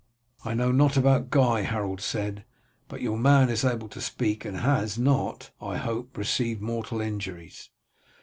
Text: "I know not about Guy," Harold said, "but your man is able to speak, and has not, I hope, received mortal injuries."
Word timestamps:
"I 0.43 0.55
know 0.55 0.71
not 0.71 0.97
about 0.97 1.29
Guy," 1.29 1.61
Harold 1.61 2.01
said, 2.01 2.43
"but 2.87 3.03
your 3.03 3.19
man 3.19 3.51
is 3.51 3.63
able 3.63 3.87
to 3.89 4.01
speak, 4.01 4.45
and 4.45 4.57
has 4.57 4.97
not, 4.97 5.51
I 5.61 5.77
hope, 5.77 6.17
received 6.17 6.59
mortal 6.59 7.01
injuries." 7.01 7.69